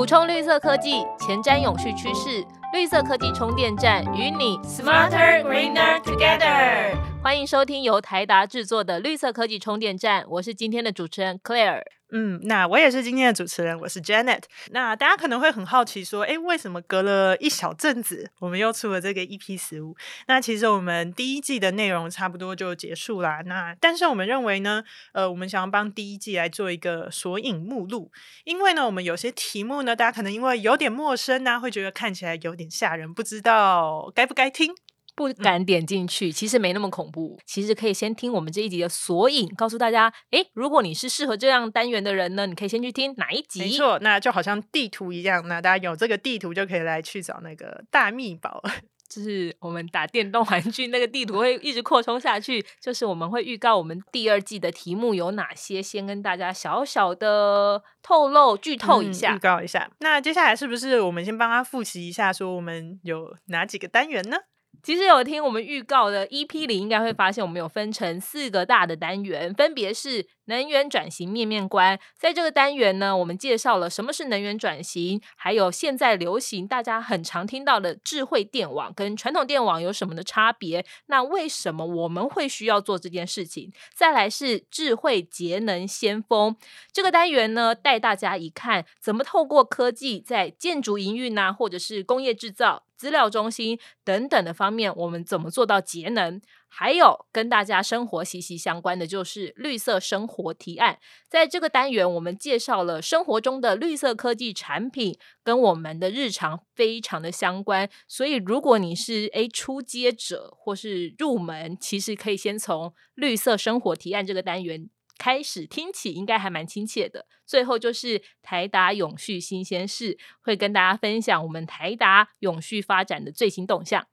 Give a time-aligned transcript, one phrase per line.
[0.00, 6.96] 补充绿色科技，前瞻永续趋势，绿色科技充电站与你 Smarter Greener Together。
[7.22, 11.82] 欢迎收听由台达制作的绿色科技充电站，我是今天的主持人 Claire。
[12.12, 14.42] 嗯，那我也是今天的主持人，我是 Janet。
[14.70, 19.96] 那大家可能会很好奇说，哎，为什么隔了一小阵子，我们又出了这个 EP 十五？
[20.26, 23.42] 那其实我们第一季的内容差不多就结束啦。
[23.46, 28.10] 那但是我们认为呢，呃，我们想要帮第一季来做一个索引目录，
[28.44, 34.74] 因为呢，我们有些题目呢，大家可能因为有点陌生啊，会觉得看起来有点吓人，不知道该不该听。
[35.20, 37.38] 不敢点进去，其实没那么恐怖。
[37.44, 43.60] 其实可以先听我们这一集的索引，告诉大家，诶，如果你是适合这样单元的人呢，你可以先去听哪一集。
[43.60, 48.62] 没错，那就好像地图一样，那大家有这个地图就可以来去找那个大秘宝。
[49.10, 59.90] 就是我们打电动玩具那个地图会一直扩充下去，就是我们会预告我们第二季的题目有哪些，先跟大家小小的透露剧透一下，预告一下。
[59.98, 64.38] 那接下来是不是我们先帮他复习一下，说我们有哪几个单元呢？
[64.82, 71.98] 其实有听我们预告的 EP 里，应该会发现我们有分成四个大的单元，分别是能源转型面面观。
[72.18, 80.84] 在这个单元呢，我们介绍了什么是能源转型，还有现在流行大家很常听到的智慧电网跟传统电网有什么的差别。
[81.06, 83.72] 那为什么我们会需要做这件事情？
[83.94, 86.56] 再来是智慧节能先锋
[86.92, 92.84] 这个单元呢，带大家一看怎么透过科技在建筑营运呐，或者是工业制造。
[93.00, 96.38] 资料中心等等的方面，我们怎么做到节能？
[96.68, 100.98] 还有跟大家生活息息相关的，就是绿色生活提案。
[101.26, 107.88] 在这个单元，我们介绍了生活中的绿色科技产品，跟我们的日常非常的相关。
[108.06, 114.90] 所以，如果你是诶初阶者或是入门，其实可以先从绿色生活提案这个单元。
[115.20, 117.26] 开始听起应该还蛮亲切的。
[117.44, 124.06] 最后就是台达永续新鲜事，会跟大家分享我们台达永续发展的最新动向。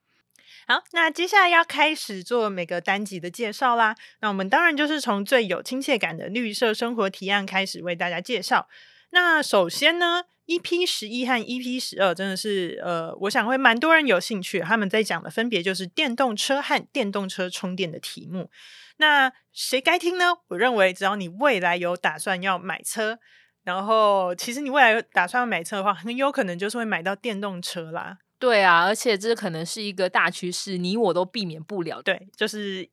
[0.66, 3.96] 好，那接下来要开始做每个单集的介绍啦。
[4.20, 8.68] 那我们当然就是从最有亲切感的绿色生活提案开始为大家介绍。
[9.10, 14.60] 那首先呢，EP 十一和 EP 十二真的是呃，我想会蛮多人有兴趣。
[14.60, 18.50] 他们在讲的分别就是电动车和电动车充电的题目。
[18.98, 20.26] 那谁该听呢？
[20.48, 23.18] 我认为只要你未来有打算要买车，
[23.64, 28.18] 然后其实你未来有打算要买车的话，很有可能就是会买到电动车啦。
[28.38, 32.00] 对啊，而且这可能是一个大趋势，你我都避免不了。
[32.00, 32.88] 对，就是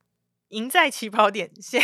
[0.49, 1.81] 赢在起跑点，先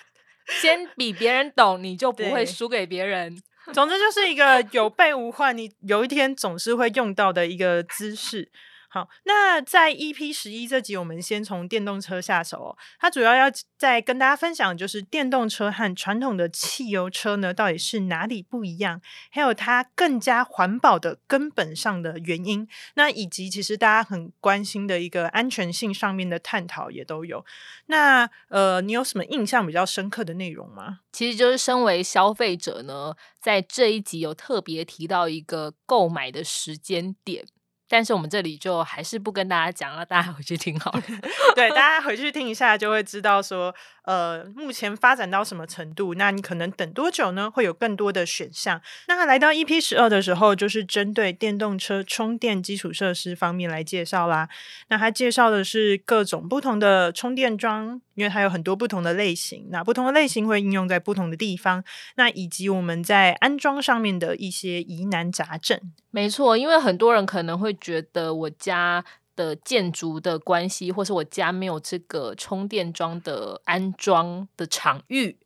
[0.60, 3.42] 先比别人懂，你就不会输给别人。
[3.72, 8.50] 总之就是一个有备无患，你有一天总是会用到的一个姿势。
[8.94, 12.76] 好，那在 EP 十一这集，我们先从电动车下手哦。
[13.00, 13.46] 它主要要
[13.78, 19.00] 再跟大家分享，就是电动车和传统的汽油车呢，到底是哪里不一样，
[19.30, 22.68] 还有它更加环保的根本上的原因。
[22.92, 27.42] 那以及其实大家很关心的一个安全性上面的探讨也都有。
[27.86, 30.98] 那呃，你有什么印象比较深刻的内容吗？
[31.12, 37.46] 其实就是身为消费者呢，在这一集有特别提到一个购买的时间点。
[37.92, 41.02] 但是我们这里就还是不跟大家讲了，大家回去听好了。
[41.54, 46.14] 对，大家回去听一下就会知道说，呃，目前发展到什么程度？
[46.14, 47.50] 那你可能等多久呢？
[47.50, 48.80] 会有更多的选项。
[49.08, 54.48] 那来到 EP 十二的时候，就是针对电动车充电基础设施方面来介绍啦。
[54.88, 58.00] 那他介绍的是各种不同的充电桩。
[58.14, 61.82] 因为它有很多不同的类型，那不同的类型会应用在不同的地方，
[62.16, 65.80] 那以及我们在安装上面的一些疑难杂症。
[66.10, 75.38] 没错，因为很多人可能会觉得我家的建筑的关系，或是我家没有这个充电桩的安装的场域，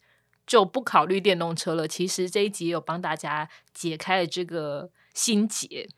[0.46, 1.86] 就不考虑电动车了。
[1.86, 5.88] 其实这一集有帮大家解开了这个心结。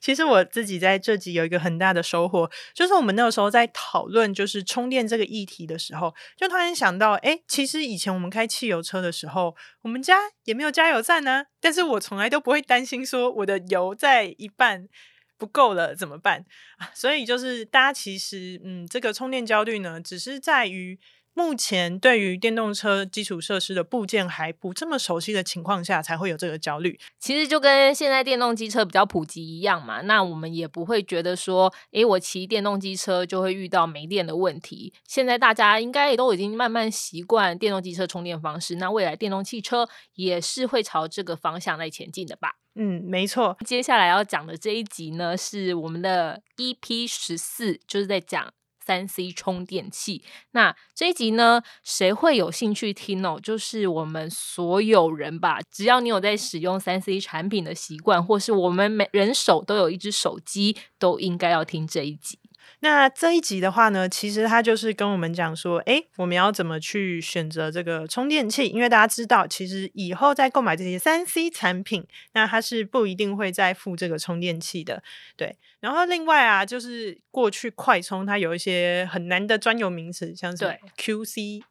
[0.00, 14.88] 其实我自己在这集有一个很大的收获，就是我们那个时候在讨论就是充电这个议题的时候，就突然想到，哎，其实以前我们开汽油车的时候，我们家也没有加油站呢，但是我从来都不会担心说我的油在一半
[15.36, 16.44] 不够了怎么办？
[16.94, 20.98] 所以就是大家其实，嗯，这个充电焦虑呢，只是在于。
[21.40, 27.00] 目前对于电动车基础设施的部件还不这么熟悉的情况下，才会有这个焦虑。
[27.18, 34.92] 其实就跟现在电动机车比较普及一样嘛，那我们也不会觉得说，诶，我骑电动机车就会遇到没电的问题。
[35.08, 42.56] 现在大家应该也都已经慢慢习惯电动机车充电方式，那未来电动汽车也是会朝这个方向来前进的吧？
[42.74, 43.56] 嗯，没错。
[43.66, 48.52] 接下来要讲的这一集呢，是我们的 EP 十四，就是在讲。
[48.84, 50.22] 三 C 充电器。
[50.52, 53.38] 那这一集呢，谁会有兴趣听哦？
[53.42, 62.38] 就是我们所有人吧，只要你有在使用三 C 产品的习惯，或是我们每人手都有一只手机，都应该要听这一集。
[62.82, 68.66] 那这一集的话呢，其实它就是跟我们讲说，哎，我们要怎么去选择这个充电器？
[68.68, 75.02] 因为大家知道，其实以后在购买这些三 C 产品，那它是不一定会再附这个充电器的，
[75.36, 75.56] 对。
[75.80, 80.64] 然后另外啊，就是过去快充它有一些很难的专有名词，像是
[80.96, 81.62] QC。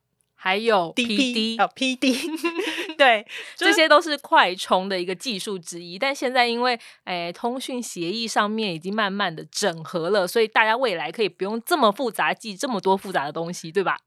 [0.42, 2.16] 还有 PD 哦，PD，
[2.98, 3.28] 对，
[3.58, 6.00] 这些都是快充的一个技术之一。
[6.00, 13.98] 但现在因为诶通讯协议上面已经慢慢的整合了，所以大家未来可以不用这么复杂记这么多复杂的东西，对吧？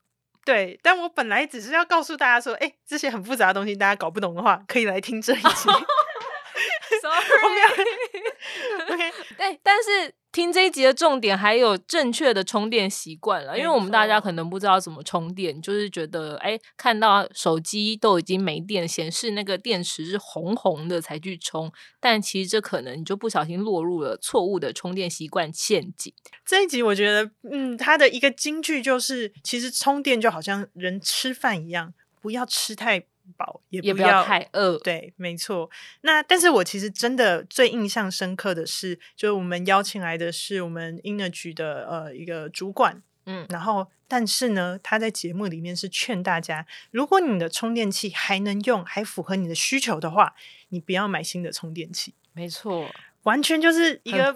[0.47, 5.43] 对，但我本来只是要告诉大家说，哎，这些很复杂的东西大家搞不懂的话，可以来听这一集。
[7.03, 9.12] Sorry，OK，
[9.43, 10.15] 对，但是。
[10.33, 26.11] 听这一集的重点还有正确的充电习惯了，因为我们大家可能不知道怎么充电，就是觉得哎，看到手机都已经没电，显示那个电池是红红的才去充，但其实这可能你就不小心落入了错误的充电习惯陷阱。
[26.47, 31.93] 这一集我觉得，嗯，它的一个金句就是，其实充电就好像人吃饭一样，
[32.23, 33.05] 不要吃太。
[33.37, 35.71] 饱也不要太饿，对，没错。
[36.03, 50.35] 那但是我其实真的最印象深刻的是，就是我们邀请来的是我们 Energy 的呃一个主管，嗯，然后但是呢，他在节目里面是劝大家，如果你的充电器还能用，还符合你的需求的话，
[50.69, 52.15] 你不要买新的充电器。
[52.35, 52.91] 没错，
[53.23, 54.35] 完全就是一个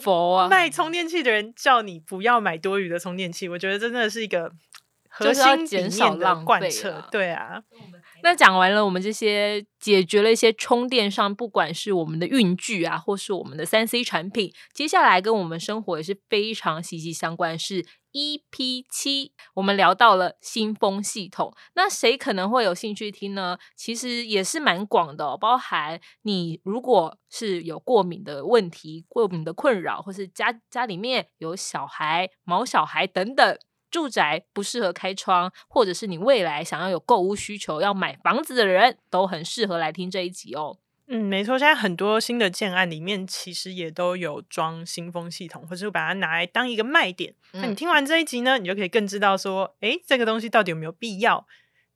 [0.48, 3.48] 卖充电器的人叫你不要买多余的充电器。
[3.48, 4.52] 我觉得真的是一个
[5.08, 7.62] 核心减少的贯彻，对啊。
[8.26, 17.56] 那讲完了，我们这些解决了一些充电上，不管是我们的运具啊，或是我们的三 C 产品，接下来跟我们生活也是非常息息相关。
[17.56, 21.54] 是 EP 七，我们聊到了新风系统。
[21.76, 23.58] 那谁可能会有兴趣听呢？
[23.76, 33.56] 其实也是蛮广的，包含你如果是有过敏的问题、过敏的困扰，或是家家里面有小孩、毛小孩等等。
[33.90, 40.78] 住宅不适合开窗，或者是你未来想要有购物需求要买房子的人，都很适合来听这一集哦。
[41.08, 47.32] 嗯，没错，现在很多新的建案里面其实也都有装新风系统，或是把它拿来当一个卖点。
[47.52, 51.46] 那你听完这一集呢，你就可以更知道说，哎，这个东西到底有没有必要。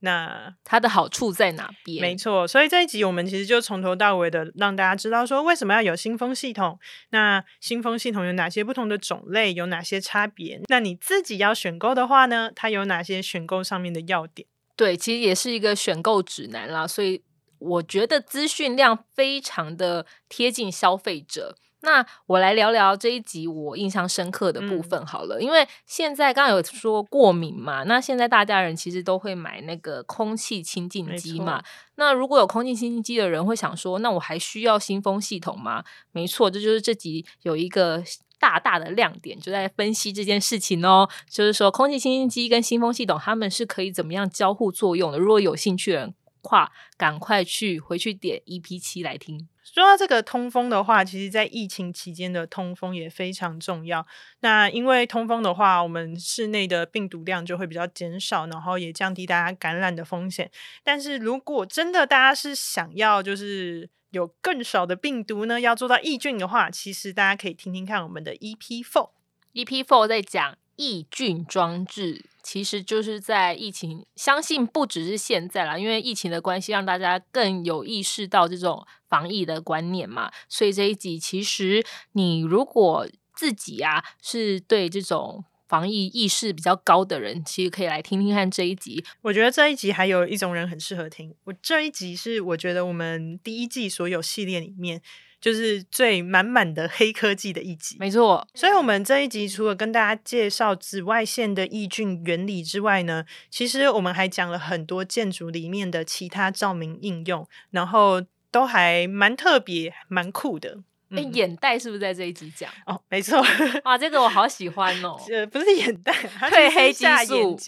[0.01, 2.01] 那它的好处在哪边？
[2.01, 6.79] 没错，所以这一集我们其实就从头到尾的让大家知道说为什么要有新风系统。
[7.11, 9.53] 那新风系统有哪些不同的种类？
[9.53, 10.61] 有哪些差别？
[10.69, 12.51] 那你自己要选购的话呢？
[12.55, 14.49] 它有哪些选购上面的要点？
[14.77, 16.87] 对，其实也是一个选购指南啦。
[16.87, 17.23] 所以
[17.59, 21.57] 我觉得资讯量非常的贴近消费者。
[21.83, 31.63] 那我来聊聊这一集我印象深刻的部分好了，因为现在刚刚有说过敏嘛，那现在大家人其实都会买那个空气清净机嘛。
[31.97, 35.83] 那如果有空气清净机的人会想说，那我还需要新风系统吗？
[36.13, 38.03] 没错，这就是这集有一个
[38.39, 41.09] 大大的亮点，就在分析这件事情哦。
[41.29, 45.19] 就是说，空气清新机跟新风系统他们是可以怎么样交互作用的？
[45.19, 49.49] 如果有兴趣的人，话赶快去回去点 EP 七来听。
[49.63, 54.05] 说到这个通风的话，其实，在疫情期间的通风也非常重要。
[54.41, 60.51] 那因为通风的话，我们室内的病毒量就会比较减少，然后也降低大家感染的风险。
[60.83, 69.11] 但是如果真的大家是想要就是有更少的病毒呢，要做到抑菌的话，其实大家可以听听看我们的 EP Four。
[69.53, 72.25] EP Four 在讲抑菌装置。
[72.43, 80.33] 其实就是在疫情，相信不只是现在啦，因为疫情的关系，让大家更有意识到这种防疫的观念嘛。
[80.49, 83.07] 所以这一集，其实你如果
[83.37, 89.05] 自己啊是对这种防疫意识比较高的人，其实可以来听听看这一集。
[89.21, 91.35] 我觉得这一集还有一种人很适合听。
[91.45, 95.03] 我这一集是我觉得我们第一季所有系列里面。
[95.41, 98.47] 就是最满满的黑科技的一集，没错。
[98.55, 110.79] 所以，我们这一集除了跟大家介绍紫外线的抑菌原理之外呢，其实我们还讲了很多建筑里面的其他照明应用，然后都还蛮特别、蛮酷的。
[111.11, 112.71] 哎，眼袋是不是在这一集讲？
[112.87, 113.43] 哦，没错。
[113.85, 115.17] 哇，这个我好喜欢哦。
[115.31, 117.59] 呃，不是眼袋，褪 黑激素。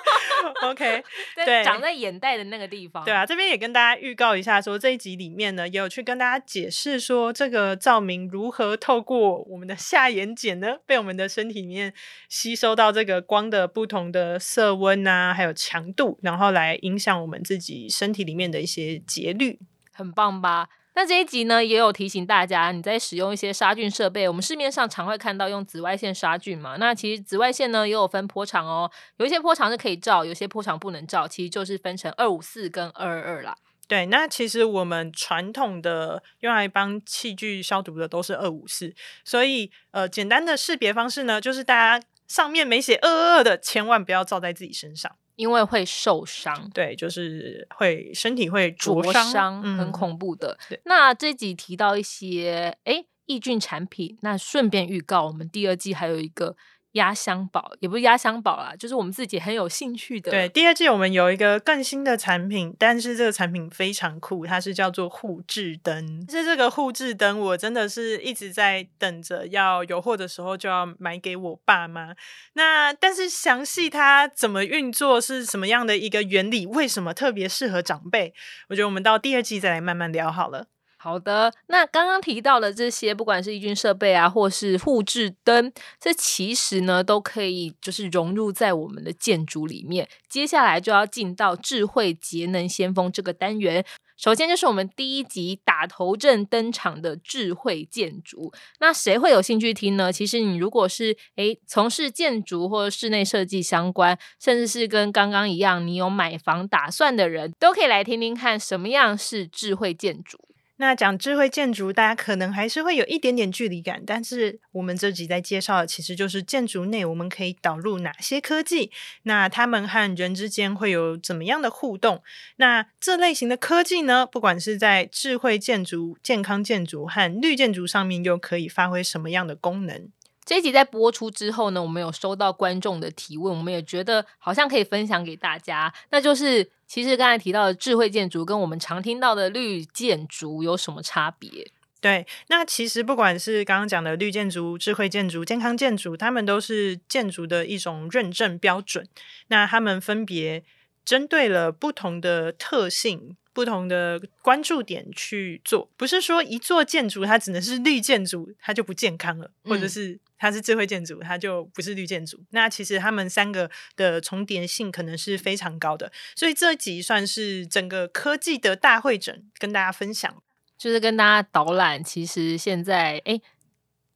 [0.62, 1.02] OK，
[1.36, 3.04] 对，长在眼袋的那个地方。
[3.04, 11.92] 对啊，这边也跟大家预告一下，说这一集里面呢，也有去跟大家解释说，这个照明如何透过我们的下眼睑呢，被我们的身体里面
[12.28, 19.58] 吸收到这个光的不同的色温啊，还有强度，然后来影响我们自己身体里面的一些节律。
[19.92, 20.68] 很棒吧？
[20.94, 26.76] 那这一集呢，也有提醒大家，你在使用一些杀菌设备，我们市面上常会看到用紫外线杀菌嘛。
[26.78, 33.56] 那其实紫外线呢，也有分波长哦，有一些波长是可以照，有些波长不能照，其实就是分成二五四跟二二二啦。
[33.86, 38.94] 对，那其实我们传统的用来帮器具消毒的都是二五四，
[39.24, 45.10] 所以呃，简单的识别方式呢，就是大家上面没写二二二的，千万不要照在自己身上。
[45.40, 50.58] 因为会受伤，对，就是会身体会灼伤，很恐怖的。
[50.84, 56.56] 那这集提到一些哎抑菌产品，那顺便预告我们第二季还有一个。
[56.92, 60.30] 压箱宝也不是压箱宝啦，就是我们自己很有兴趣的。
[60.30, 66.26] 对，第二季我们有一个更新的产品，但是这个产品非常酷，它是叫做护质灯。
[66.28, 72.14] 是这个护质灯，我真的是一直在等着要有货的时候就要买给我爸妈。
[72.54, 78.34] 那但是详细它怎么运作，是什么样的一个原理，为什么特别适合长辈？
[78.68, 80.66] 我觉得我们到第二季再来慢慢聊好了。
[81.02, 90.06] 好的，那刚刚提到的这些，不管是抑菌设备啊，或是护质灯，这其实呢都可以就是融入在我们的建筑里面。
[90.28, 93.82] 接下来就要进到智慧节能先锋这个单元。
[94.18, 98.52] 首先就是我们第一集打头阵登场的智慧建筑。
[98.78, 100.12] 那谁会有兴趣听呢？
[100.12, 110.38] 其实你如果是诶从事建筑或者室内设计相关，甚至是跟刚刚一样你有买房打算的人，都可以来听听看什么样是智慧建筑。
[110.80, 118.90] 那讲智慧建筑，大家可能还是会有一点点距离感，但是我们这集在介绍的其实就是建筑内我们可以导入哪些科技，
[119.24, 122.22] 那他们和人之间会有怎么样的互动？
[122.56, 130.08] 那这类型的科技呢，不管是在智慧建筑、健康建筑和绿建筑上面，又可以发挥什么样的功能？
[130.50, 135.94] 这一集在播出之后呢，我们有收到观众的提问，我们也觉得好像可以分享给大家。
[136.10, 141.70] 那就是其实刚才提到的智慧建筑跟我们常听到的绿建筑有什么差别？
[142.00, 149.06] 对，那其实不管是刚刚讲的绿建筑、智慧建筑、健康建筑，它们都是建筑的一种认证标准。
[149.46, 150.64] 那他们分别
[151.04, 153.36] 针对了不同的特性。
[153.52, 162.40] 不同的关注点去做，不是说一座建筑它只能是绿建筑，它就不健康了，或者是它是智慧建筑，它就不是绿建筑。
[162.50, 170.42] 那其实他们三个的重叠性可能是非常高的，所以这集算是整个科技的大会诊，跟大家分享，
[170.76, 172.02] 就是跟大家导览。
[172.02, 173.40] 其实现在，哎。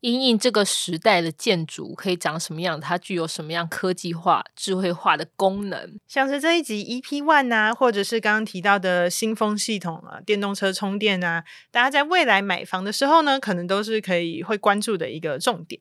[0.01, 2.79] 因应这个时代的建筑可以长什么样？
[2.79, 5.99] 它具有什么样科技化、智慧化的功能？
[6.07, 15.81] 像是这一集 EP One 啊，或者是刚刚提到的新风系统啊、电动车充电啊，大家在未来买房的时候呢，可能都是可以会关注的一个重点。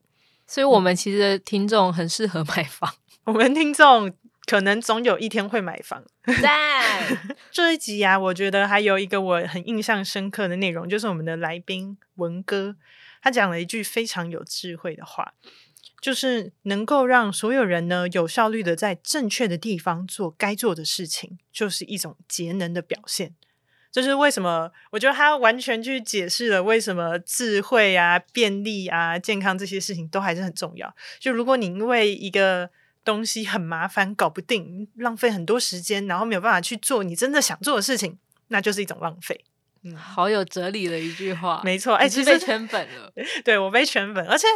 [0.53, 2.93] 所以，我们其实听众很适合买房。
[3.25, 4.13] 我们听众
[4.45, 6.03] 可能总有一天会买房。
[6.43, 7.17] 在
[7.49, 12.75] 这一集啊，我觉得还有一个我很印象深刻的内容，就是我们的来宾文哥。
[13.23, 15.33] 他讲了一句非常有智慧的话，
[15.99, 23.33] 就是能够让所有人呢有效率的在正确的地方做该做的事情，就是一种节能的表现。
[23.93, 24.69] 就是为什么？
[24.89, 30.93] 我觉得他完全去解释了为什么智慧啊、便利啊、健康这些事情都还是很重要。
[31.19, 32.71] 就如果你因为一个
[33.05, 39.45] 东西很麻烦、搞不定、浪费很多时间，然后没有办法去做你真的想做的事情，那就是一种浪费。
[39.95, 41.95] 好有哲理的一句话，没错。
[41.95, 43.11] 哎，其实被圈粉了，
[43.43, 44.47] 对我被圈粉，而且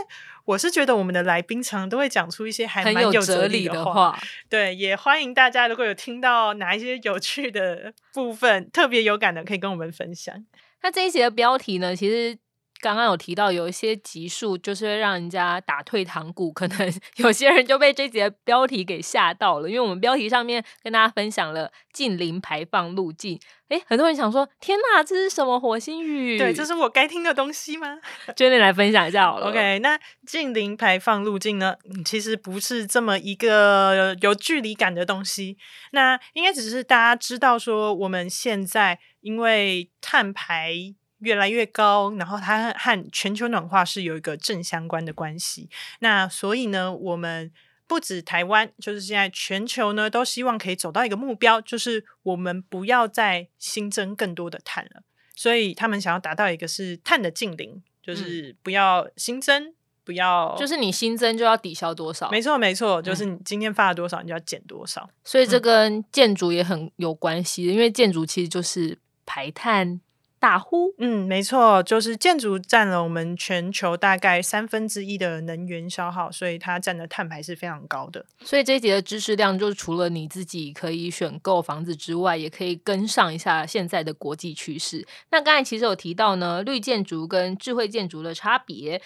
[0.46, 4.18] 我是觉得我们的来宾常都会讲出一些还蛮有哲理的话。
[4.50, 10.36] 对，也欢迎大家如果有听到哪一些有趣的部分，特别有感的，可以跟我们分享。
[10.82, 12.38] 那这一集的标题呢，其实。
[12.80, 26.38] 刚刚有提到有一些集数，就是会让人家打退堂鼓，可能 有些人就被这节标题给吓到了，因为我们标题上面跟大家分享了近零排放路径，诶，很多人想说，天哪，这是什么火星语？
[26.38, 28.00] 对，这是我该听的东西吗？
[28.36, 29.48] 就你来分享一下好了。
[29.48, 35.58] OK，那近零排放路径呢，其实不是这么一个有距离感的东西，
[35.92, 40.94] 那应该只是大家知道说，我们现在因为碳排。
[41.20, 45.70] 越来越高，然后它和全球暖化是有一个正相关的关系。
[46.00, 47.52] 那所以呢，我们
[47.88, 55.02] 不止台湾，就是现在全球呢，都希望可以走到一个目标，就是我们不要再新增更多的碳了。
[55.36, 62.30] 所以他们想要达到一个是碳的净零，就是不要新增，不要就是你新增就要抵消多少？
[62.30, 65.10] 没错，没错，就是你今天发了多少，你就要减多少。
[65.24, 70.02] 所以这跟建筑也很有关系，因为建筑其实就是排碳。
[70.40, 70.94] 大呼。
[70.98, 78.26] 嗯，没错，就是建筑占了我们全球大概三分之一的能源消耗，所以它占的碳排是非常高的。
[78.42, 85.08] 所以这一节的知识量，就是除了你自己可以选购房子之外，也可以跟上一下现在的国际趋势。
[85.32, 89.02] 那刚才其实有提到呢，绿建筑跟智慧建筑的差别。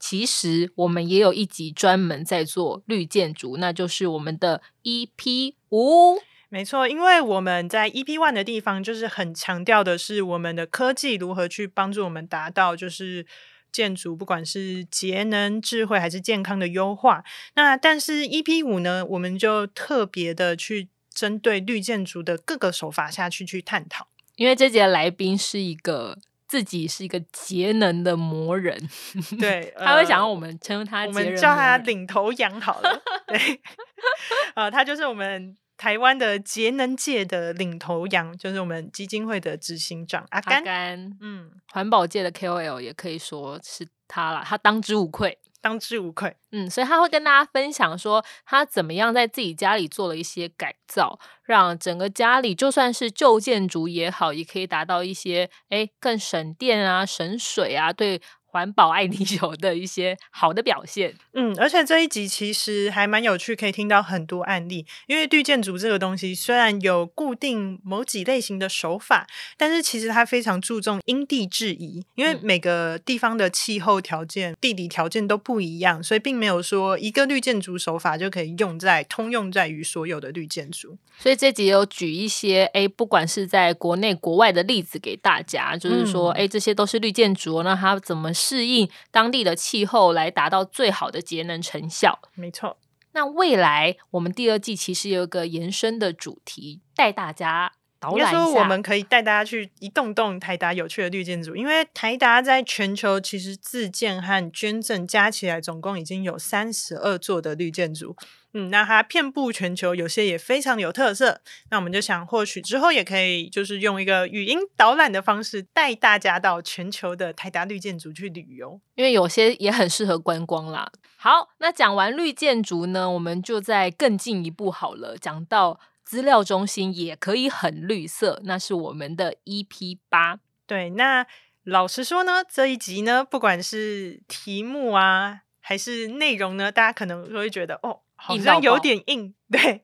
[0.00, 6.20] 其实我们也有一集专门在做绿建筑，那就是我们的 EP 五。
[6.48, 13.26] 没错，因为我们在 EP One 的地方，就是很强调的是我们的科技如何去帮助我们达到就是
[13.70, 17.22] 建筑，不管是节能、智慧还是健康的优化。
[17.54, 24.08] 那但是 EP 五呢，我们就特别的去针对绿建筑的各个手法下去去探讨。
[24.36, 26.18] 因为这节来宾是一个。
[26.48, 28.74] 自己是一个节能的魔人，
[29.38, 33.02] 对，他会想要我们称他，我们叫他领头羊好了。
[33.26, 33.60] 对
[34.56, 41.16] 呃，他就是我们台湾的节能界的领头羊，就是我们基金会的执行长阿甘。
[41.20, 45.38] 嗯，环保界的 KOL 也可以说是他了，他当之无愧。
[45.60, 58.22] 当之无愧，嗯，所以他会跟大家分享说，他怎么样在自己家里做了一些改造，让整个家里就算是旧建筑也好，也可以达到一些哎更省电啊、省水啊，对。
[58.50, 64.86] 环保爱地球的一些好的表现，嗯，而且这一集其实还蛮有趣，可以听到很多案例。
[65.06, 69.26] 因为绿建筑这个东西虽然有固定某几类型的手法，
[69.58, 80.96] 但是其实它非常注重因地制宜，因为每个地方的气候条件、地理条件都不一样，所以并没有说一个绿建筑手法就可以用在通用在于所有的绿建筑。
[81.18, 88.32] 所以这集有举一些，哎，不管是在国内国外的例子给大家，就是说，哎，这些都是绿建筑，那它怎么？
[88.38, 92.20] 适应当地的气候，来达到最好的节能成效。
[92.34, 92.78] 没错。
[93.12, 98.60] 那未来我们第二季其实有一个延伸的主题，带大家导览一下。
[98.60, 108.16] 我们可以带大家去一栋栋台达有趣的绿建筑，因为台达在全球其实自建和捐赠加起来总共已经有三十二座的绿建筑。
[108.54, 111.42] 嗯，那它遍布全球，有些也非常有特色。
[111.70, 120.90] 那我们就想，或许之后也可以，就是用一个语音导览的方式，带大家到全球的台达绿建筑去旅游，因为有些也很适合观光啦。
[121.16, 125.78] 好，那讲完绿建筑呢，我们就再更进一步好了，讲到
[126.08, 130.40] 资料中心也可以很绿色，那是我们的 EP 八。
[130.66, 131.26] 对，那
[131.64, 138.00] 老实说呢，这一集呢，不管是题目啊，还是内容呢，大家可能会觉得哦。
[138.16, 139.82] 好像有点硬， 对，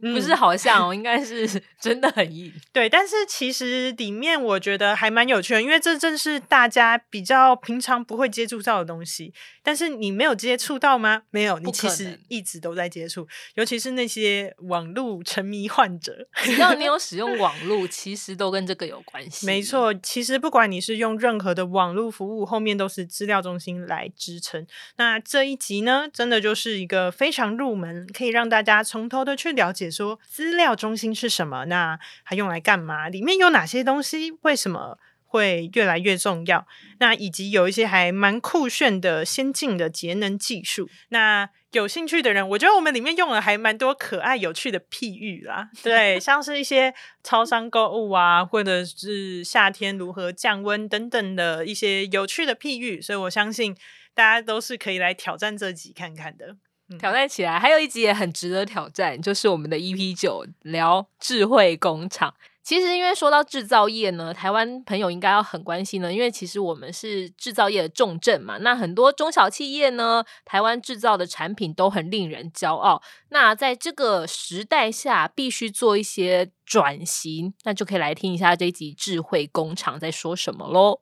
[0.00, 2.88] 不是好像哦，应该是真的很硬，对。
[2.88, 9.32] 但是其实里面我觉得还蛮有趣的，因为这正是大家比较平常不会接触到的东西。
[9.62, 11.22] 但是你没有接触到吗？
[11.30, 19.46] 没有，你其实一直都在接触，尤其是那些网络沉迷患者，只要你有 使用网络，其实都跟这个有关系。
[19.46, 24.66] 没错，其实不管你是用任何的网络服务，后面都是资料中心来支撑。
[24.96, 27.50] 那这一集呢，真的就是一个非常。
[27.60, 33.08] 入门可以让大家从头的去了解，说资料中心是什么，那它用来干嘛？
[33.08, 34.32] 里面有哪些东西？
[34.42, 36.66] 为什么会越来越重要？
[36.98, 40.88] 那以及有一些还蛮酷炫的先进的节能技术。
[41.10, 45.70] 那有兴趣的人，我觉得我们里面用了还蛮多可爱有趣的譬喻啦。
[45.84, 53.00] 对， 像是一些超商购物啊，或者是夏天如何降温等等的一些有趣的譬喻。
[53.00, 53.76] 所以我相信
[54.12, 56.56] 大家都是可以来挑战这集看看的。
[56.98, 62.34] 挑战起来，还有一集也很值得挑战，就是我们的 EP 九聊智慧工厂。
[62.62, 68.58] 其实，因为说到制造业呢，台湾朋友应该要很关心呢，因为其实我们是制造业的重镇嘛。
[68.58, 73.02] 那很多中小企业呢，台湾制造的产品都很令人骄傲。
[73.30, 81.00] 那在这个时代下，必须做一些转型，那就可以来听一下这集智慧工厂在说什么喽。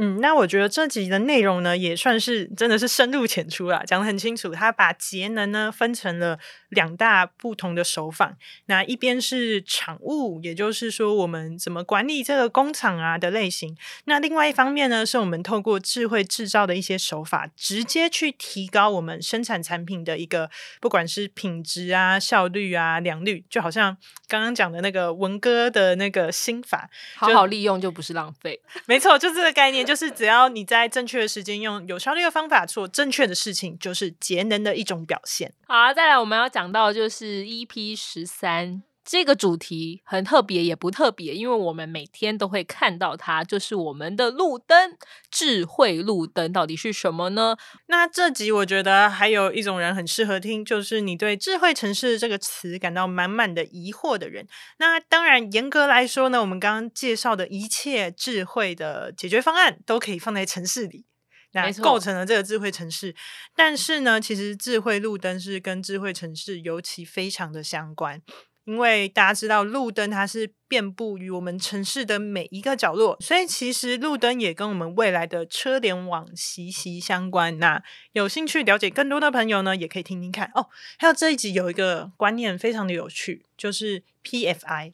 [0.00, 4.52] 嗯，那我觉得这集的内容呢，也算是真的是深入浅出啦，讲的很清楚。
[4.52, 20.48] 他把节能呢分成了两大不同的手法，那一边是厂务，也就是说我们怎么管理这个工厂啊的类型；那另外一方面呢，是我们透过智慧制造的一些手法，直接去提高我们生产产品的一个
[20.80, 23.96] 不管是品质啊、效率啊、良率，就好像
[24.28, 28.60] 刚刚讲的那个文哥的那个心法，好好利用就不是浪费。
[28.86, 29.84] 没错，就这个概念。
[29.84, 35.52] 就是只要你在正确的时间用有效率的方法做正确的事情，就是节能的一种表现。
[35.66, 44.98] 好，再来我们要讲到就是 EP 十三这个主题很特别，也不特别，因为我们每天都会看到它，就是我们的路灯——
[45.32, 47.56] 智慧路灯，到底是什么呢？
[47.86, 54.46] 那这集我觉得还有一种人很适合听，就是你对“智慧城市”这个词感到满满的疑惑的人。
[54.76, 61.06] 那当然，严格来说呢，我们刚刚介绍的一切智慧的解决方案都可以放在城市里。
[61.52, 63.14] 那构成了这个智慧城市，
[63.56, 68.20] 但是呢，其实智慧路灯是跟智慧城市尤其非常的相关，
[68.68, 77.58] 因为大家知道路灯它是遍布于我们城市的每一个角落，所以其实路灯也跟我们未来的车联网息息相关。
[77.58, 80.68] 那有兴趣了解更多的朋友呢，也可以听听看哦。
[80.98, 84.92] 还有这一集有一个观念非常的有趣，就是 PFI。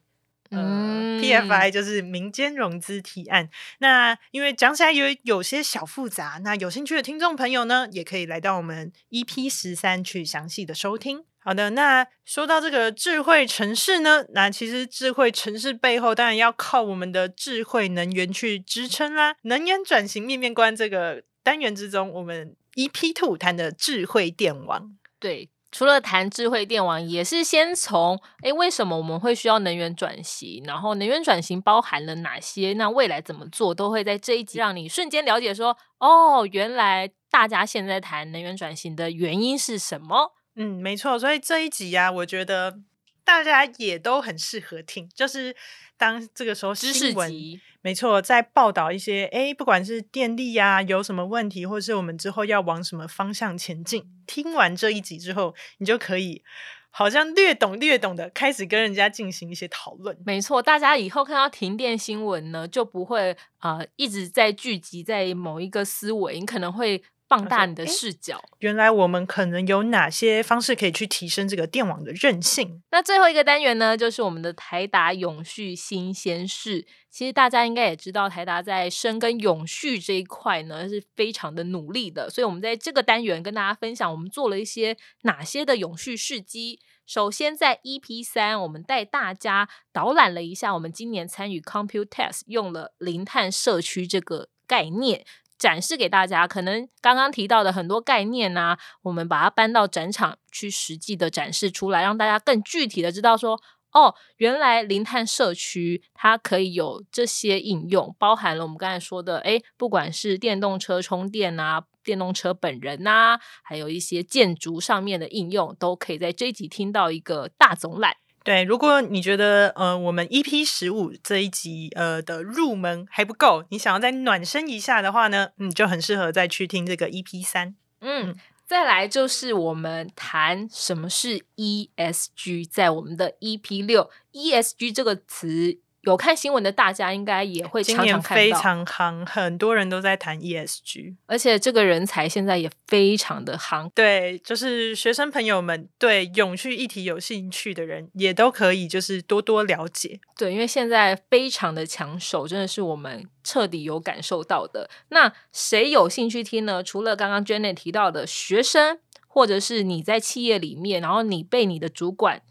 [0.51, 3.51] 呃，PFI 就是民间融资提案。
[3.79, 11.25] 那因为讲起来有有些小复杂，那有兴趣的听众朋友呢，也可以来到我们 EP 十三去详细的收听。
[11.45, 19.37] 好的，那说到这个智慧城市呢，那其实智慧城市背后当然要靠我们的智慧能源去支撑啦。
[19.43, 25.51] 能源转型面面观这个单元之中，我们 EP two 谈的智慧电网，对。
[25.71, 30.63] 除了谈智慧电网，也是先从诶，为什么我们会需要能源转型？
[30.65, 32.75] 然后能源转型包含了哪些？
[32.75, 33.75] 那未来怎么做？
[33.75, 35.53] 都会在这一集让你瞬间了解。
[35.53, 40.31] 说哦，原来大家现在谈能源转型的原因是什么？
[40.57, 41.19] 嗯，没错。
[41.19, 42.79] 所以这一集呀，我觉得
[43.25, 45.55] 大家也都很适合听，就是
[45.97, 47.61] 当这个时候知识集。
[47.83, 54.07] 没错，在报道一些哎，不管是电力啊有什么问题，或是我们之后要往什么方向前进。
[54.27, 56.43] 听完这一集之后，你就可以
[56.91, 60.17] 好像略懂略懂的开始跟人家进行一些讨论。
[60.25, 67.03] 没错，大家以后看到停电新闻呢，就不会啊一直在聚集在某一个思维，你可能会。
[67.29, 72.83] 放大你的视角，原来我们可能有哪些方式可以去提升这个电网的韧性？
[72.91, 76.87] 那最后一个单元呢，就是我们的台达永续新鲜事。
[77.11, 82.29] 其实大家应该也知道，台达在深耕永续这一块呢，是非常的努力的。
[82.29, 86.81] 所以，我们在这个单元跟大家分享，我们做了一些哪些的永续事迹。
[87.07, 95.25] 首先，在 EP 三，我们带大家导览了一下，我们今年参与 Computex 用了零碳社区这个概念。
[95.59, 103.61] 展示给大家，可能刚刚提到的很多概念啊，我们把它搬到展场去实际的展示出来，让大家更具体的知道说，
[103.93, 118.17] 哦，原来零碳社区它可以有这些应用，包含了我们刚才说的，诶，不管是电动车充电啊，电动车本人呐，还有一些建筑上面的应用，都可以在这一集听到一个大总览。
[118.45, 127.75] 对，如果你觉得呃我们 EP 十五这一集呃的入门还不够，你想要再暖身一下的话呢，嗯，就很适合再去听这个 EP 三。
[128.01, 135.79] 嗯，再来就是我们谈什么是 ESG，在我们的 EP 六，ESG 这个词。
[136.05, 143.91] 有看新闻的大家应该也会常常看到，非常夯，很多人都在谈 ESG，而且这个人才现在也非常的夯。
[143.95, 150.21] 对，就是学生朋友们对永续议题有兴趣的人，也都可以就是多多了解。
[150.37, 154.91] 对，因为现在非常的抢手，真的是我们彻底有感受到的。
[155.09, 156.83] 那谁有兴趣听呢？
[156.83, 162.43] 除了刚刚 Jenny 提到的学生，或者是你在企业里面，然后你被你的主管。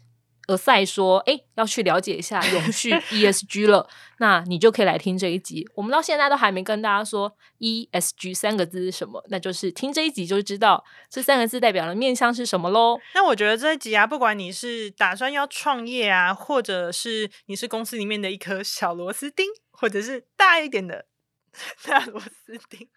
[0.46, 5.66] 而赛说：“哎，要去了解一下永续 ESG 了，那你就可以来听这一集。
[5.74, 12.98] 我们到现在都还没跟大家说 ESG 三个字是什么，那就是听这一集就知道这三个字代表的面向是什么喽。
[13.14, 21.06] 那我觉得这一集啊，不管你是打算要创业啊，或者是你是公司里面的一颗小螺丝钉，或者是大一点的
[21.86, 22.88] 大螺丝钉，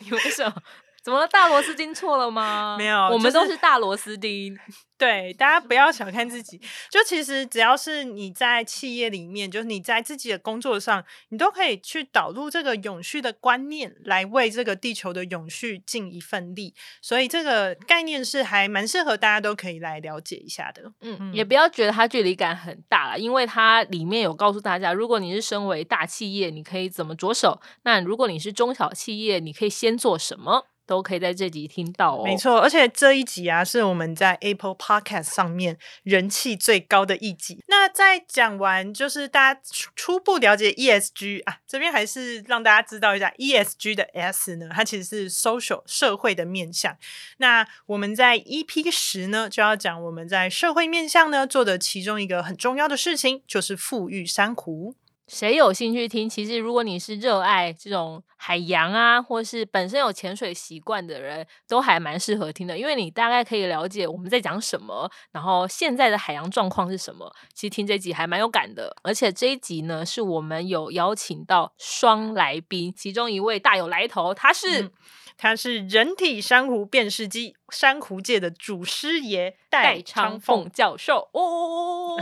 [0.00, 0.62] 你为什么？
[1.02, 1.28] 怎么了？
[1.28, 2.76] 大螺丝钉错了吗？
[2.78, 4.56] 没有，我们都是大螺丝钉。
[4.96, 6.60] 对，大家不要小看自己。
[6.88, 16.72] 就其实只要是你在企业里面，就是你在自己的工作上，你都可以去导入这个永续的观念，来为这个地球的永续尽一份力。
[17.00, 20.92] 所以这个概念是还蛮适合大家都可以来了解一下的。
[21.00, 30.68] 嗯，也不要觉得它距离感很大了，因为它里面有告诉大家，如果你是身为大企业，你可以怎么着手；那如果你是中小企业，你可以先做什么。
[30.86, 37.62] 都可以在这集听到哦，没错，而且这一集啊是我们在 Apple Podcast 上面人气最高的一集。
[37.68, 39.60] 那在讲完就是大家
[39.94, 46.96] 初步了解 ESG 啊，这边还是让大家知道一下 ESG 的 S 呢，它其实是 social 社会的面向。
[47.38, 54.94] 那我们在 EP 十呢就要讲我们在社会面向呢做的其中一个很重要的事情，就是富裕珊瑚。
[55.32, 56.28] 谁有兴趣听？
[56.28, 67.34] 其实如果你是热爱这种海洋啊，或是本身有潜水习惯的人，都还蛮适合听的，因为你大概可以了解我们在讲什么，然后现在的海洋状况是什么。
[67.54, 74.90] 其实听这集还蛮有感的，而且这一集呢，是我们有邀请到双来宾，其中一位大有来头，他是。
[75.38, 82.16] 他是人体珊瑚辨识机，珊瑚界的祖师爷戴昌凤教授 哦，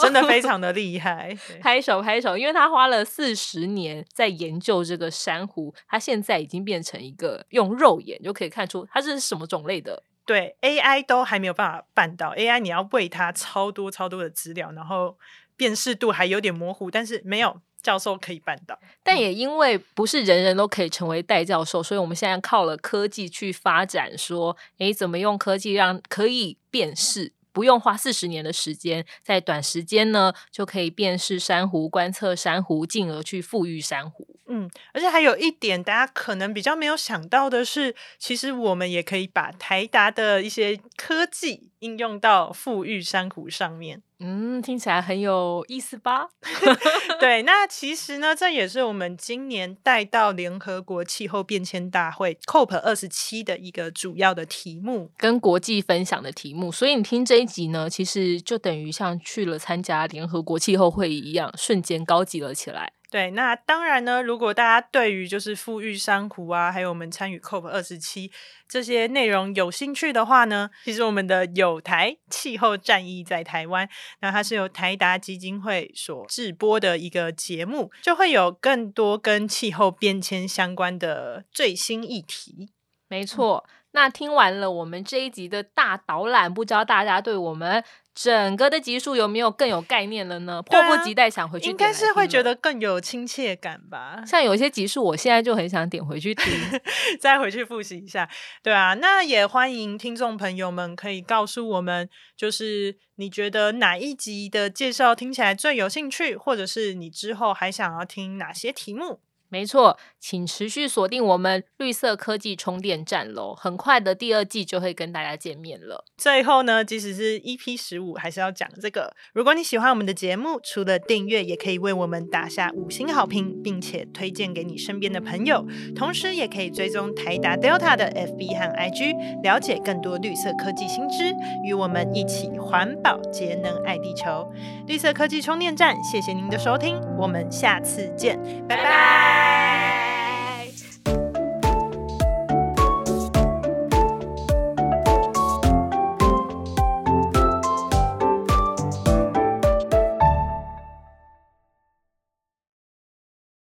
[0.00, 10.02] 真的非常的厉害，拍手拍手，因为他花了四十年在研究这个珊瑚，他现在已经变成一个用肉眼就可以看出它是什么种类的。
[10.26, 15.16] 对，AI 都还没有办法办到，AI 你要喂它超多超多的资料，然后
[15.56, 17.60] 辨识度还有点模糊，但是没有。
[17.84, 34.26] 教授可以办到，但也因为不是人人都可以成为代教授，所以我们现在靠了科技去发展，说，诶，怎么用科技让可以辨识，不用花四十年的时间，在短时间呢就可以辨识珊瑚，观测珊瑚，进而去富裕珊瑚。
[34.46, 44.02] 嗯，而且还有一点，大家可能比较没有想到的是，其实我们也可以把台达的一些科技应用到富裕珊瑚上面。
[44.20, 46.28] 嗯，听起来很有意思吧？
[47.20, 56.72] 对，那其实呢，这也是我们今年带到联合国气候变迁大会 COP 二十七的一个主要的题目，跟国际分享的题目。
[56.72, 62.92] 所以你听这一集呢，其实就等于像去了参加联合国气候会议一样，瞬间高级了起来。
[63.14, 64.20] 对，那当然呢。
[64.20, 68.32] 如果大家对于就是富裕珊瑚啊，还有我们参与 COP 二十七
[68.68, 73.88] 这些内容有兴趣的话呢，其实我们的有台气候战役在台湾，
[74.20, 82.70] 那它是由台达基金会所制播的一个节目，就会有更多跟气候变迁相关的最新议题。
[83.06, 83.64] 没错。
[83.92, 87.84] 那听完了我们这一集的大导览，不知道大家对我们。
[88.14, 90.62] 整个的集数有没有更有概念了呢？
[90.62, 94.22] 迫不及待想回去，应该是会觉得更有亲切感吧。
[94.24, 96.44] 像有些集数，我现在就很想点回去听，
[97.18, 98.28] 再回去复习一下。
[98.62, 109.20] 对啊，那也欢迎听众朋友们可以告诉我们，就是你觉得哪一集的介绍听起来最有兴趣，或者是你之后还想要听哪些题目。
[109.48, 113.54] 没错，请持续锁定我们绿色科技充电站喽！
[113.54, 116.04] 很快的第二季就会跟大家见面了。
[116.16, 119.14] 最后呢，即使是 EP 十五，还是要讲这个。
[119.32, 125.64] 如果你喜欢我们的节目，除了订阅，也可以为我们打下五星好评，并且推荐给你身边的朋友。
[125.94, 131.32] 同时，也可以追踪台达 Delta 的 FB 和 IG，了解更多绿色科技新知，
[131.64, 134.50] 与我们一起环保节能爱地球。
[134.88, 139.43] 绿色科技充电站，谢谢您的收听，我们下次见，拜拜。
[139.44, 140.13] Bye.